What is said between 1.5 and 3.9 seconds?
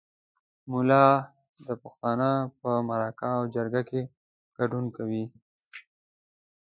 د پښتانه په مرکه او جرګه